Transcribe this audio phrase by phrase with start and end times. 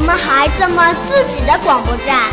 [0.00, 2.32] 我们孩子们自己的广播站。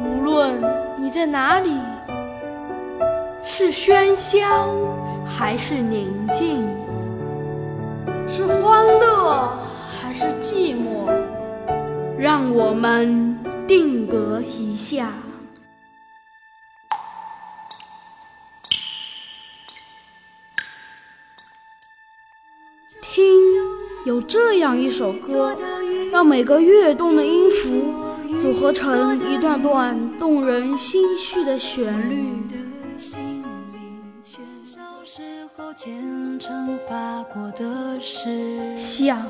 [0.00, 0.62] 无论
[0.96, 1.76] 你在哪里？
[3.42, 4.70] 是喧嚣
[5.26, 6.59] 还是宁静？
[12.20, 13.34] 让我们
[13.66, 15.10] 定格一下。
[23.00, 23.24] 听，
[24.04, 25.56] 有这样一首歌，
[26.12, 27.94] 让每个跃动的音符。
[28.38, 32.38] 组合成一段段动人心绪的旋律。
[38.76, 39.26] 想，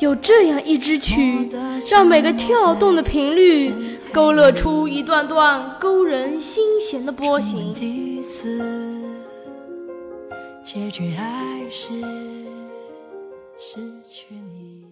[0.00, 1.48] 有这样一支曲，
[1.90, 3.72] 让每个跳动的频率
[4.12, 7.72] 勾勒出一段段勾人心弦的波形。
[10.64, 11.24] 结局还
[11.70, 11.92] 是
[13.56, 14.84] 失去你。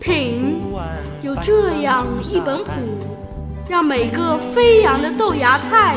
[0.00, 0.62] 品
[1.22, 2.70] 有这样一本谱，
[3.68, 5.96] 让每个飞扬的豆芽菜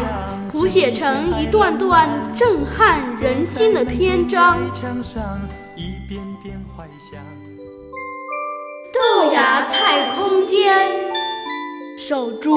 [0.53, 4.59] 谱写成一段段震撼人心的篇章。
[8.93, 10.87] 豆芽菜空间，
[11.97, 12.55] 守住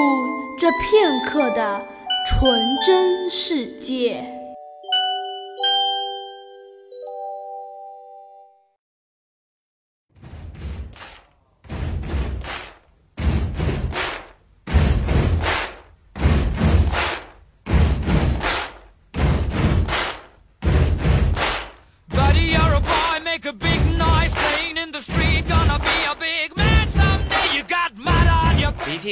[0.60, 1.80] 这片刻的
[2.28, 4.35] 纯真世界。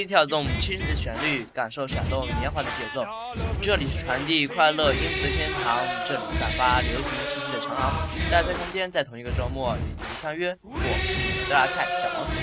[0.06, 3.04] 跳动青春的旋律，感受闪动年华的节奏。
[3.62, 8.09] 这里是传递快乐音符的天堂，这里散发流行气息的长廊。
[8.31, 10.56] 大家在空间，在同一个周末与你们相约。
[10.62, 12.41] 我是你们的辣菜小王子，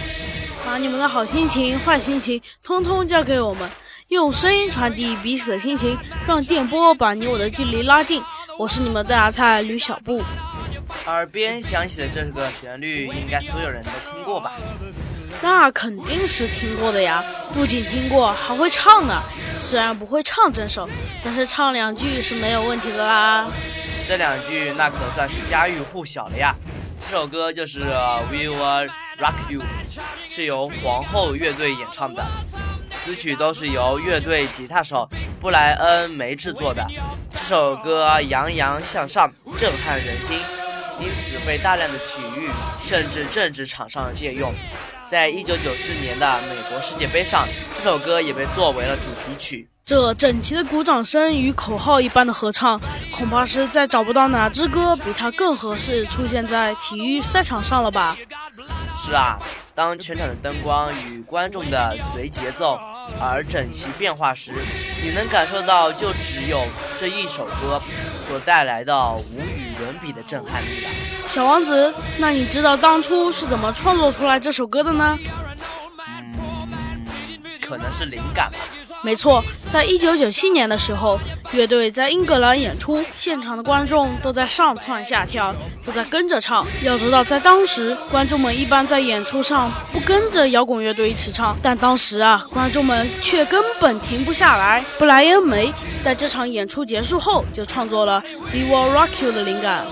[0.66, 3.70] 把你们的好心情、坏心情，通通交给我们，
[4.10, 5.98] 用声音传递彼此的心情，
[6.28, 8.24] 让电波把你我的距离拉近。
[8.60, 10.24] 我是你们的辣菜吕小布。
[11.06, 14.52] 耳边响起的这个旋律，应该所有人都听过吧？
[15.42, 19.22] 那肯定是听过的呀，不仅听过，还会唱呢。
[19.58, 20.90] 虽然不会唱整首，
[21.24, 23.48] 但是唱两句是没有问题的啦。
[24.08, 26.56] 这两句那可算是家喻户晓了呀。
[27.00, 27.80] 这首歌就是
[28.30, 28.90] 《We Will
[29.20, 29.62] Rock You》，
[30.30, 32.24] 是由皇后乐队演唱的，
[32.92, 35.10] 词曲都是由乐队吉他手
[35.40, 36.86] 布莱恩梅制作的。
[37.34, 40.40] 这首歌洋洋向上，震撼人心，
[41.02, 42.50] 因此被大量的体育
[42.82, 44.54] 甚至政治场上借用。
[45.10, 49.68] 在一九九四年的美国世界杯上，这首歌也被作为了主题曲。
[49.84, 52.80] 这整齐的鼓掌声与口号一般的合唱，
[53.14, 58.16] 恐怕是再找不到哪支歌比它更合适出现在体育赛场上了吧？
[58.96, 59.38] 是啊，
[59.76, 62.80] 当全场的灯光与观众的随节奏
[63.20, 64.54] 而整齐变化时，
[65.04, 66.66] 你能感受到就只有
[66.98, 67.82] 这一首歌
[68.30, 69.61] 所带来的无与
[69.92, 70.90] 伦比的震撼力了。
[71.28, 75.20] 小王子，那你知道当初是怎么创作出来这首歌的呢？
[76.24, 77.06] 嗯，
[77.60, 78.60] 可能是灵感吧。
[79.04, 81.20] 没错，在一九九七年的时候，
[81.54, 86.66] 乐队在英格兰演出，现场的观众都在上蹿下跳，都在跟着唱。
[86.84, 94.86] 要知道，在当时，观众们一般在演出上不跟着摇滚乐队一起唱，但当时啊，观众们却根本停不下来。
[95.00, 95.74] 布莱恩·梅
[96.04, 98.22] 在这场演出结束后就创作了
[98.54, 99.84] 《We Will Rock You》的灵感。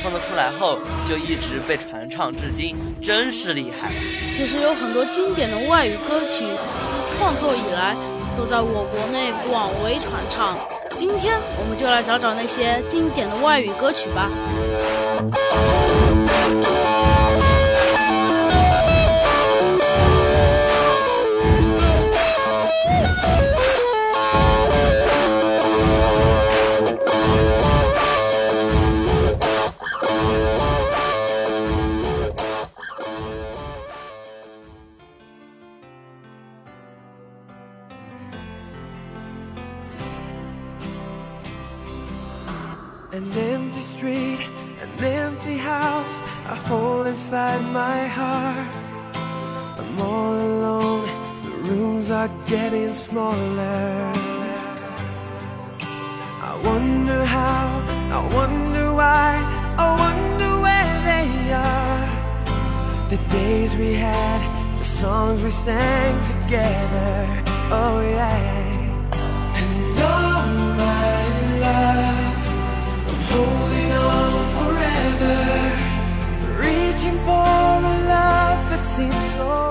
[0.00, 3.92] 创作出来后就一直被传唱至今，真是厉害。
[4.32, 6.44] 其实有很多经典的外语歌曲
[6.84, 7.94] 自创作以来。
[8.36, 10.58] 都在我国内广为传唱。
[10.96, 14.28] 今天我们就来找找那些经典的外语歌曲吧。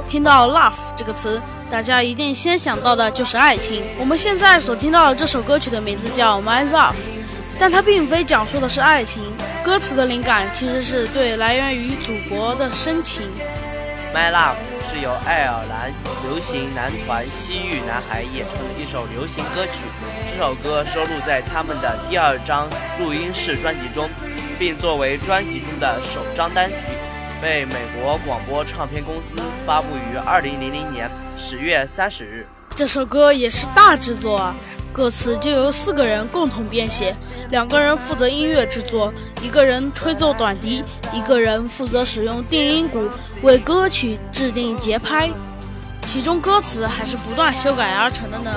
[0.10, 1.40] 听到 love 这个词，
[1.70, 3.84] 大家一定先想到的就是爱情。
[4.00, 6.96] 我们现在所听到的这首歌曲的名字叫 My Love，
[7.60, 9.22] 但它并非讲述的是爱情，
[9.64, 13.30] 歌词的灵感其实是对来源于祖国的深情。
[14.12, 19.86] My Love 是由爱尔兰流行男团西域男孩演唱的一首流行歌曲。
[20.32, 22.68] 这首歌收录在他们的第二张
[23.00, 24.10] 录音室专辑中，
[24.58, 26.76] 并作为专辑中的首张单曲，
[27.42, 32.48] 被美国广播唱片公司发布于二零零零年10月三十日。
[32.76, 34.56] 这首歌也是大制作啊，
[34.92, 37.16] 歌词就由四个人共同编写，
[37.50, 40.84] 两个人负责音乐制作，一个人吹奏短笛，
[41.14, 43.10] 一个人负责使用定音鼓
[43.42, 45.30] 为歌曲制定节拍，
[46.06, 48.52] 其中歌词还是不断修改而成的呢。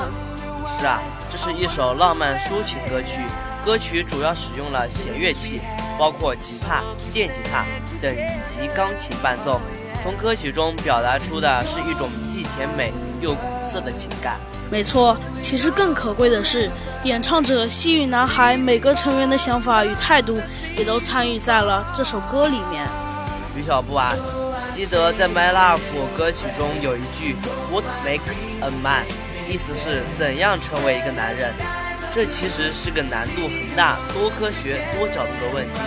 [0.78, 1.00] 是啊，
[1.30, 3.20] 这是一首浪漫抒情歌曲。
[3.64, 5.60] 歌曲主要使用了弦乐器，
[5.98, 7.64] 包括吉他、电吉他
[8.00, 9.60] 等以及钢琴伴奏。
[10.02, 14.36] 从歌曲中表达出的是一种既甜美又苦涩的情感。
[14.68, 16.68] 没错，其实更可贵的是，
[17.04, 20.40] 演唱者西域男孩每个成员的想法与态度
[20.76, 22.84] 也都参与在了这首歌里面。
[23.54, 24.14] 吕小布啊，
[24.72, 25.78] 记得在《My Love》
[26.18, 27.36] 歌曲中有一句
[27.70, 29.04] “What makes a man”，
[29.48, 31.52] 意思是怎样成为一个男人。
[32.14, 35.80] 这其实是个难度很大、多科学、多角度的问题。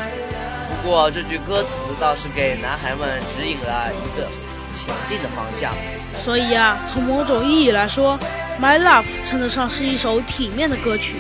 [0.82, 4.28] 不过这句歌词倒是给男孩们指引了一个
[4.74, 5.72] 前进的方向。
[6.20, 8.18] 所以啊，从某种意义来说，
[8.64, 11.18] 《My Love》称得上是一首体面的歌曲。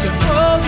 [0.00, 0.62] to hold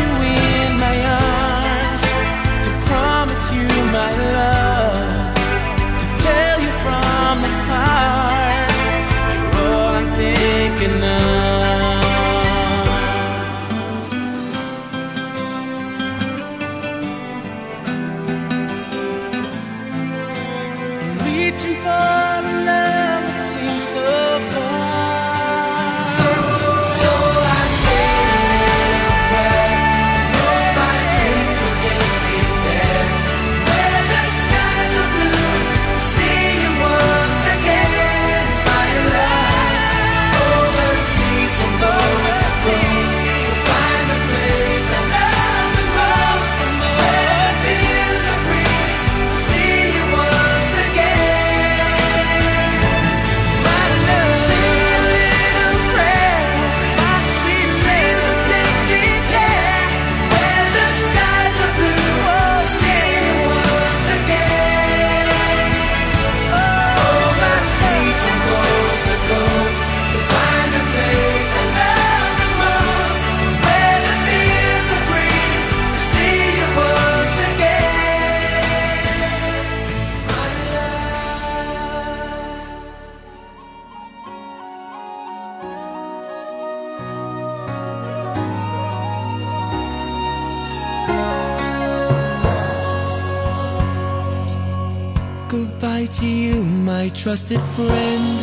[97.25, 98.34] trusted friend.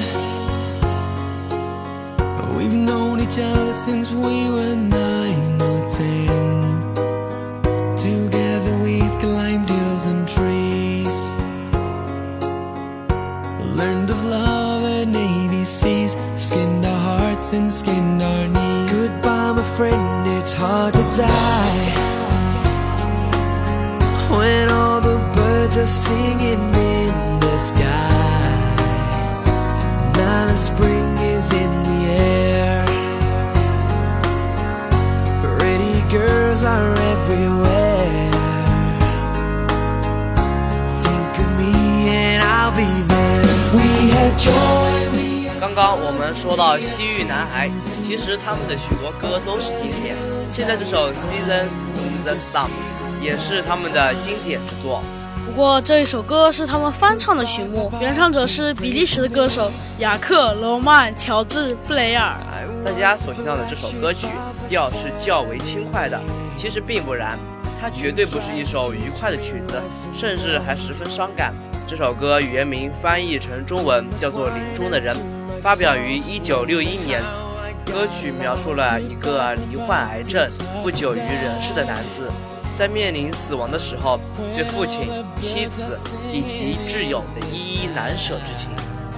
[30.56, 32.86] Spring is in the air.
[35.42, 38.32] Pretty girls are everywhere.
[41.04, 43.44] Think of me and I'll be there.
[43.74, 45.10] We had joy.
[45.14, 47.70] We had 刚刚我们说到西域男孩，
[48.06, 50.16] 其实他们的许多歌都是经典。
[50.50, 52.66] 现在这首《Seasons in the Sun》
[53.22, 55.02] 也是他们的经典之作。
[55.54, 62.38] 不过这一首歌是他们翻唱的曲目，原唱者是比利时的歌手雅克·罗曼·乔治·布雷尔。
[62.86, 64.28] 大家所听到的这首歌曲
[64.70, 66.18] 调是较为轻快的，
[66.56, 67.38] 其实并不然，
[67.82, 69.82] 它绝对不是一首愉快的曲子，
[70.14, 71.54] 甚至还十分伤感。
[71.86, 75.14] 这首歌原名翻译成中文叫做《林中的人》，
[75.62, 77.22] 发表于一九六一年。
[77.86, 80.48] 歌曲描述了一个罹患癌症、
[80.82, 82.30] 不久于人世的男子，
[82.78, 84.20] 在面临死亡的时候，
[84.56, 86.00] 对父亲、妻子
[86.32, 88.70] 以及挚友的依依难舍之情。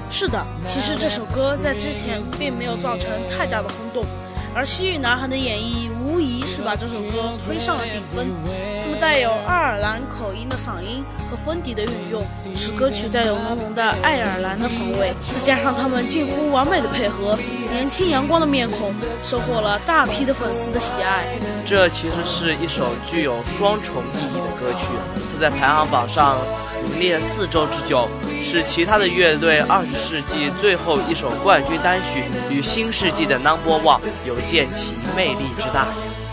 [0.10, 4.06] 是的，其实这首歌在之前并没有造成太大的轰动。
[4.56, 8.28] 而西域男孩的演绎无疑是把这首歌推上了顶峰。
[9.04, 12.24] 带有爱尔兰口音的嗓音和风笛的运用，
[12.56, 15.14] 使歌曲带有浓浓的爱尔兰的风味。
[15.20, 17.38] 再加上他们近乎完美的配合，
[17.70, 21.26] 年轻阳光的面孔，收获了大批的粉丝的喜爱。
[21.66, 24.86] 这其实是一首具有双重意义的歌曲，
[25.34, 26.38] 它在排行榜上。
[26.86, 28.08] 名列四周之久，
[28.42, 35.88] 是其他的乐队二十世纪最后一首冠军单曲与新世纪的 Number One 有见其魅力之大。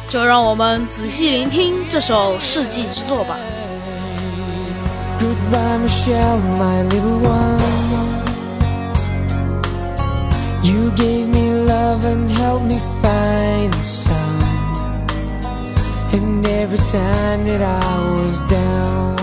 [0.09, 3.37] 就让我们仔细聆听这首世纪之作吧。
[5.19, 8.05] Goodbye, Michelle, my little one.
[10.61, 14.35] You gave me love and helped me find the sun.
[16.11, 19.15] And every time that I was down.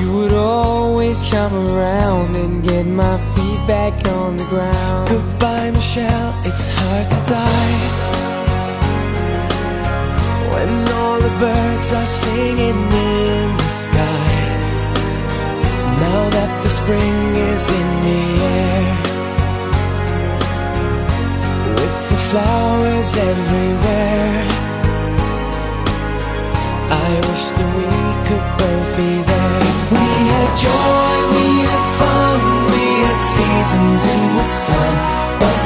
[0.00, 5.08] You would always come around and get my feet back on the ground.
[5.08, 7.79] Goodbye, Michelle, it's hard to die.
[10.53, 12.79] When all the birds are singing
[13.11, 14.31] in the sky.
[15.99, 17.19] Now that the spring
[17.51, 18.23] is in the
[18.63, 18.87] air.
[21.75, 24.47] With the flowers everywhere.
[27.03, 27.91] I wish that we
[28.27, 29.63] could both be there.
[29.91, 32.39] We had joy, we had fun,
[32.71, 35.24] we had seasons in the sun.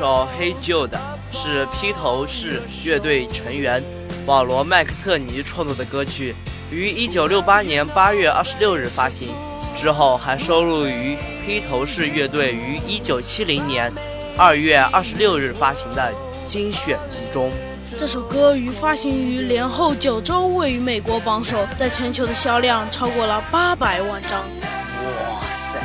[0.00, 0.88] 首《Hey Jude》
[1.30, 3.84] 是披头士乐队成员
[4.24, 6.34] 保罗·麦克特尼创作的歌曲，
[6.70, 9.28] 于1968年8月26日发行，
[9.76, 13.92] 之后还收录于披头士乐队于1970年
[14.38, 16.10] 2月26日发行的
[16.48, 17.52] 精选集中。
[17.98, 24.40] 这首歌于发行于连后九周位于美国榜首，在全球的销量超过了八百万张。
[24.40, 25.78] 哇塞，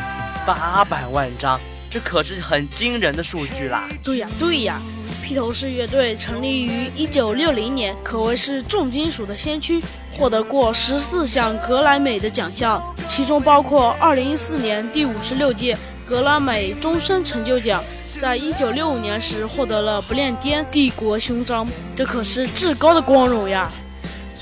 [0.47, 1.59] 八百万张，
[1.95, 3.87] 这可是很惊人的数据啦！
[4.03, 4.81] 对呀，对呀。
[5.23, 17.81] 披头士乐队成立于一九六零年，可谓是重金属的先驱，获得过十四项格莱美的奖项，其中包括二零一四年第五十六届格莱美终身成就奖，
[18.19, 23.71] 在一九六五年时获得了不列颠帝国勋章，这可是至高的光荣呀！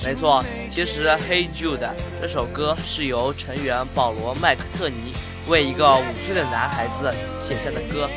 [0.04, 1.78] 没错，其实《Hey Jude》
[2.20, 5.14] 这首歌是由成员保罗·麦克特尼
[5.48, 8.10] 为一个五岁的男孩子写下的歌。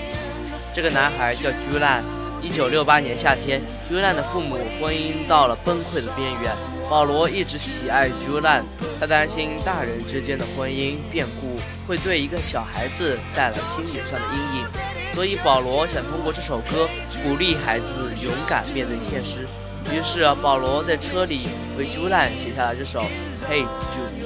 [0.75, 2.03] 这个男孩叫 Julian。
[2.43, 6.55] 一九六八年夏天，Julian 的父母婚姻到了崩溃的边缘。
[6.89, 8.63] 保罗一直喜爱 Julian，
[9.01, 11.57] 他担心大人之间的婚姻变故
[11.89, 14.67] 会对一个小孩子带来心理上的阴影，
[15.13, 16.87] 所以保罗想通过这首歌
[17.25, 19.45] 鼓励孩子勇敢面对现实。
[19.91, 23.01] 于是，保罗在车里为 Julian 写下了这首
[23.51, 24.23] 《Hey Jude》。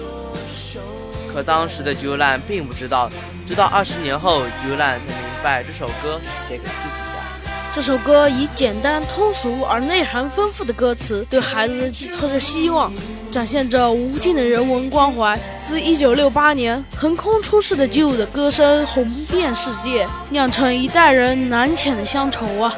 [1.33, 3.11] 可当时的 Julian 并不知道，
[3.47, 7.11] 直到二十年后，Julian 才明白这首歌是写给自己的。
[7.73, 12.93] 这首歌以简单通俗而内涵丰富的歌词，对孩子寄托着希望，
[13.31, 15.39] 展现着无尽的人文关怀。
[15.61, 22.75] 自1968年横空出世的 Jude 的歌声红遍世界，酿成一代人难遣的乡愁啊！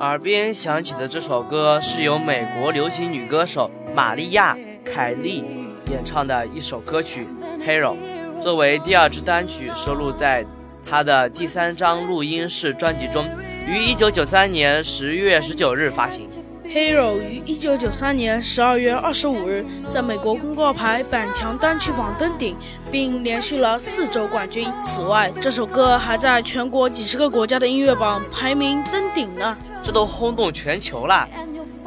[0.00, 5.42] 耳边响起的这首歌是由美国流行女歌手玛利亚·凯莉
[5.90, 7.26] 演唱的一首歌曲
[7.66, 7.96] 《Hero》，
[8.42, 10.44] 作为第二支单曲收录在
[10.84, 13.24] 她的第三张录音室专辑中，
[13.66, 16.43] 于1993年10月19日发行。
[16.74, 22.56] Hero 于一九九三年十二月二十五日在美国公告牌百强单曲榜登顶，
[22.90, 24.66] 并连续了四周冠军。
[24.82, 31.28] 此外，这首歌还在全国几十个国家的音乐榜排名登顶呢，这都轰动全球了，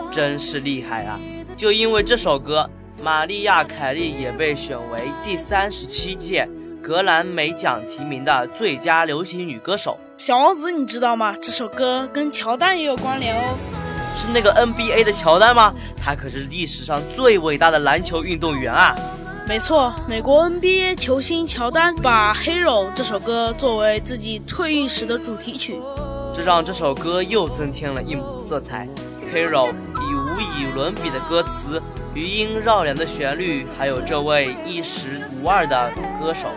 [0.10, 1.19] 真是厉害啊！
[1.58, 2.69] 就因为这首歌，
[3.04, 6.47] 玛丽亚·凯莉也被选为第三十七届
[6.82, 9.97] 格兰美奖提名的最佳流行女歌手。
[10.17, 11.36] 小王子，你知道吗？
[11.41, 13.54] 这首歌跟乔丹也有关联哦。
[14.18, 15.72] 是那个 NBA 的乔丹吗？
[15.96, 18.96] 他可是历史上最伟大的篮球运动员啊！
[19.48, 25.80] 没错，美国 NBA 球星乔丹把《Hero》这首歌作为自己退役时的主题曲，
[26.34, 28.88] 这让这首歌又增添了一抹色彩。
[29.34, 31.82] 《Hero》以无以伦比的歌词、
[32.14, 36.48] 余音绕梁的旋律，还有这位一时无二的歌手，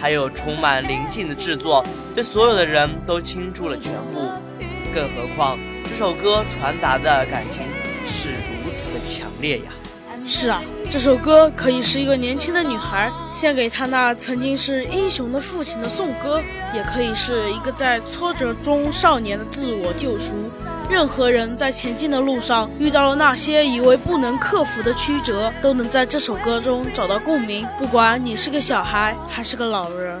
[0.00, 1.82] 还有充满灵性的制作，
[2.14, 4.30] 对所有的人都倾注了全部。
[4.92, 5.58] 更何况。
[5.98, 7.62] 这首歌传达的感情
[8.04, 9.72] 是如此的强烈呀！
[10.26, 16.42] 是啊，这首歌可以是一个年轻的女孩献给她那曾经是英雄的父亲的颂歌，
[16.74, 20.34] 也可以是一个在挫折中少年的自我救赎。
[20.90, 27.66] 任何人在前进的路上遇到了那些以为不能克服的曲折，都能在这首歌中找到共鸣。
[27.78, 30.20] 不管你是个小孩还是个老人。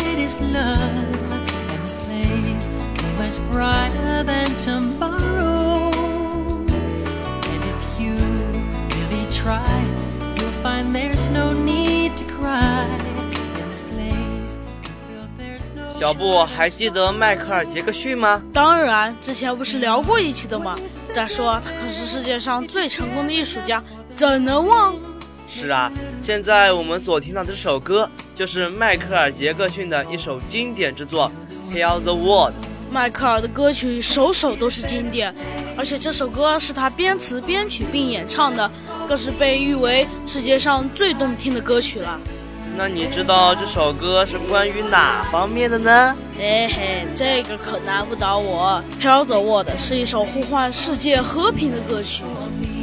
[0.31, 0.81] is love.
[1.69, 2.69] And this place is
[3.17, 5.91] much brighter than tomorrow.
[7.51, 8.15] And if you
[8.95, 9.83] really try,
[10.37, 12.85] you'll find there's no need to cry.
[13.33, 14.57] In this place,
[15.09, 18.41] you there's no 小布还记得迈克尔·杰克逊吗？
[18.53, 20.75] 当然，之前不是聊过一期的吗？
[21.11, 23.83] 再说，他可是世界上最成功的艺术家，
[24.15, 24.95] 怎能忘？
[25.49, 25.91] 是啊，
[26.21, 28.09] 现在我们所听到的这首歌
[28.41, 31.31] 就是迈克尔·杰克逊的一首经典之作
[31.71, 32.53] 《Heal the World》。
[32.89, 35.31] 迈克尔的歌曲首首都是经典，
[35.77, 38.71] 而且这首歌是他编词编曲并演唱的，
[39.07, 42.19] 更是被誉为世界上最动听的歌曲了。
[42.75, 46.17] 那你知道这首歌是关于哪方面的呢？
[46.35, 48.83] 嘿嘿，这个可难不倒我。
[49.05, 52.23] 《Heal the World》是一首呼唤世界和平的歌曲。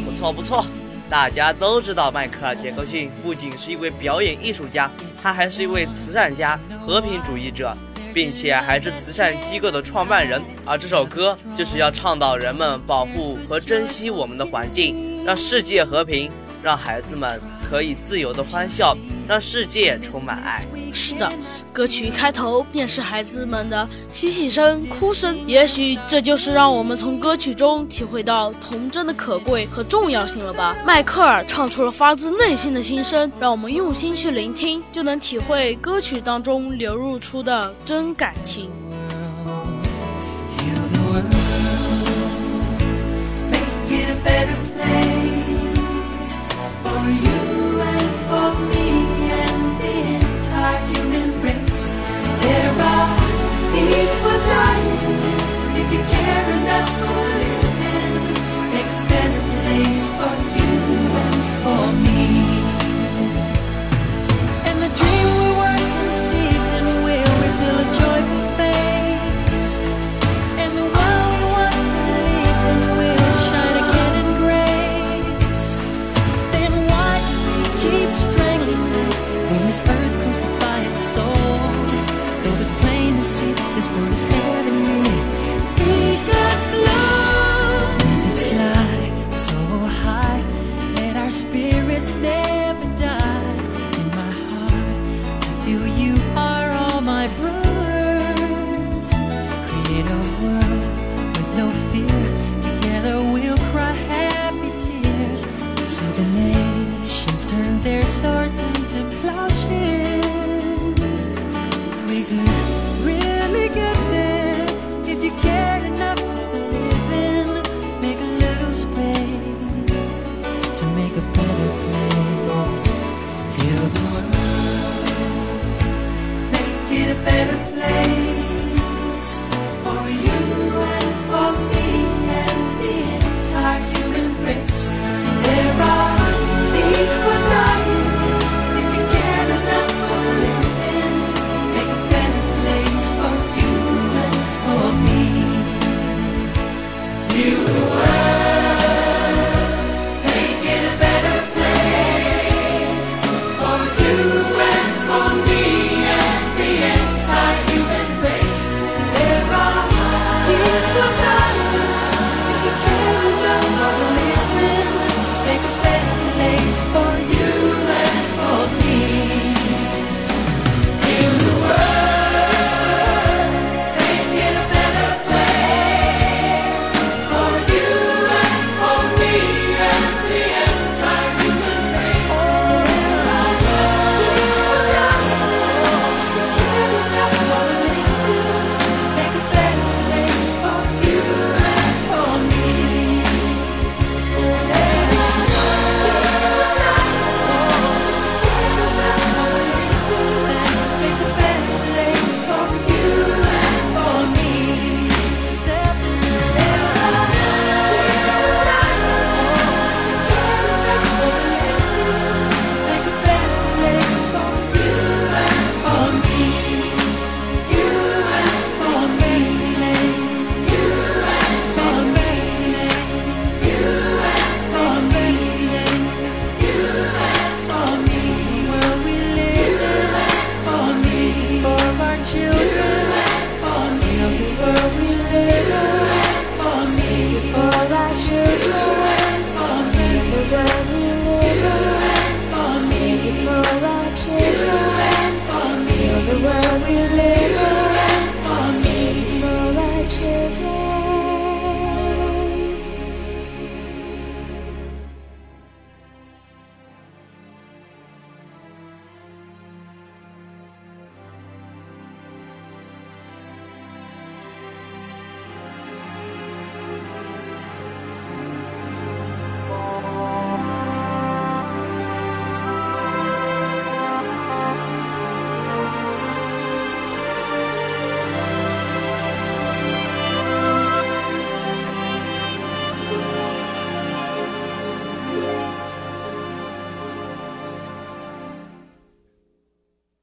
[0.06, 0.64] 不错不错，
[1.10, 4.88] 大家都知道迈克尔·杰克逊不仅是一位表演艺术家，
[5.22, 7.76] 他还是一位慈善家、和平主义者，
[8.14, 10.40] 并且还是慈善机构的创办人。
[10.64, 16.30] 而这首歌就是要倡导人们保护和珍惜我们的环境，让世界和平，
[16.62, 18.96] 让孩子们可以自由的欢笑，
[19.28, 20.64] 让世界充满爱。
[20.92, 21.30] 是的，
[21.72, 30.76] 歌曲一开头便是孩子们的嬉戏声、哭声，也许这就是让我们从歌曲中体会到童真的可贵和重要性了吧。
[30.86, 38.70] 迈克尔唱出了发自内心的心声，让我们用心去聆听，就能体会歌曲当中流露出的真感情。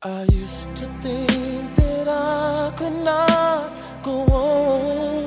[0.05, 5.25] I used to think that I could not go on,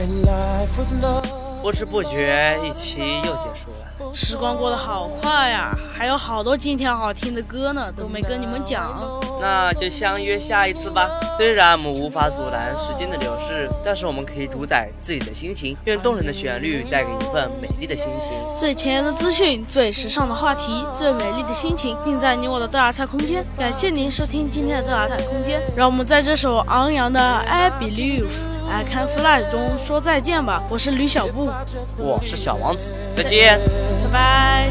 [0.00, 1.41] and life was not.
[1.62, 4.12] 不知不觉，一期又结束了。
[4.12, 9.00] 时光过得好快呀，还有好多今天好听的歌呢，都没跟你们讲。
[9.40, 11.08] 那就相约下一次吧。
[11.38, 15.76] 虽然我们无法阻拦时间的流逝，但是我们可以主宰自己的心情。
[15.84, 18.32] 愿动人的旋律带给一份美丽的心情。
[18.58, 23.44] 最前沿的资讯，最时尚的话题，最美丽的心情，尽在你我的豆芽菜空间。
[23.56, 28.26] 感谢您收听今天的豆芽菜空间，让我们在这首昂扬的 I Believe
[28.72, 30.62] I Can Fly 中说再见吧。
[30.70, 31.50] 我是吕小布，
[31.98, 33.60] 我是小王子，再见，
[34.10, 34.70] 拜拜。